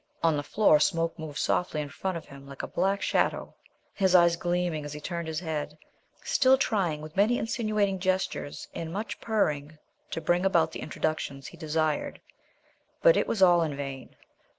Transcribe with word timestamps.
On 0.23 0.35
the 0.35 0.41
floor 0.41 0.79
Smoke 0.79 1.19
moved 1.19 1.37
softly 1.37 1.79
in 1.79 1.89
front 1.89 2.17
of 2.17 2.25
him 2.25 2.47
like 2.47 2.63
a 2.63 2.67
black 2.67 3.03
shadow, 3.03 3.53
his 3.93 4.15
eyes 4.15 4.35
gleaming 4.35 4.83
as 4.83 4.93
he 4.93 4.99
turned 4.99 5.27
his 5.27 5.39
head, 5.41 5.77
still 6.23 6.57
trying 6.57 7.01
with 7.01 7.15
many 7.15 7.37
insinuating 7.37 7.99
gestures 7.99 8.67
and 8.73 8.91
much 8.91 9.21
purring 9.21 9.77
to 10.09 10.19
bring 10.19 10.43
about 10.43 10.71
the 10.71 10.81
introductions 10.81 11.45
he 11.45 11.57
desired. 11.57 12.19
But 13.03 13.15
it 13.15 13.27
was 13.27 13.43
all 13.43 13.61
in 13.61 13.77
vain. 13.77 14.15